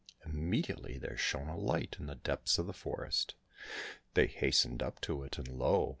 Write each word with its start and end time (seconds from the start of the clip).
"Immediately 0.25 0.97
there 0.97 1.15
shone 1.15 1.47
a 1.47 1.55
light 1.55 1.97
in 1.99 2.07
the 2.07 2.15
depths 2.15 2.57
of 2.57 2.65
the 2.65 2.73
forest. 2.73 3.35
They 4.15 4.25
hastened 4.25 4.81
up 4.81 4.99
to 5.01 5.21
it, 5.21 5.37
and 5.37 5.47
lo 5.47 5.89